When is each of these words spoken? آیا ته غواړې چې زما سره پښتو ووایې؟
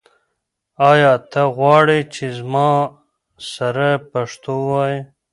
آیا 0.91 1.13
ته 1.31 1.41
غواړې 1.57 1.99
چې 2.13 2.25
زما 2.37 2.71
سره 3.53 3.87
پښتو 4.11 4.53
ووایې؟ 4.61 4.99